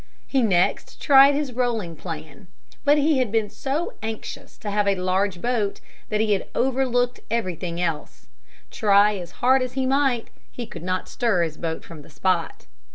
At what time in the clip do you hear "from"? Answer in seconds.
11.83-12.01